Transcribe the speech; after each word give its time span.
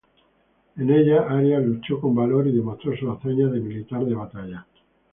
En 0.77 0.89
ella 0.89 1.27
Arias 1.29 1.63
luchó 1.63 2.01
con 2.01 2.15
valor 2.15 2.47
y 2.47 2.51
demostró 2.55 2.97
sus 2.97 3.07
hazañas 3.07 3.51
de 3.51 3.59
militar 3.59 4.03
de 4.03 4.15
batalla. 4.15 4.65